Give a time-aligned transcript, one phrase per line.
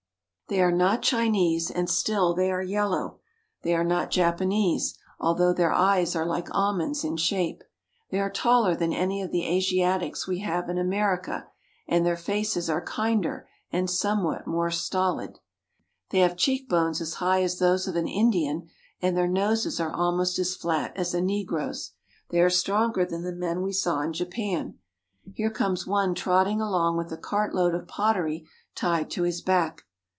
[0.53, 3.21] They are not Chinese, and still they are yellow.
[3.61, 7.63] They are not Japanese, although their eyes are like almonds in shape.
[8.09, 11.47] They are taller than any of the Asiatics we have in America,
[11.87, 15.39] and their faces are kinder and somewhat more stolid.
[16.09, 18.67] They have cheek bones as high as those of an Indian,
[19.01, 21.91] and their noses are almost as flat as a negro's.
[22.29, 24.79] They are stronger than the men we saw in Japan.
[25.33, 28.45] Here comes one trotting along with a cartload of pottery
[28.75, 29.83] tied to his back.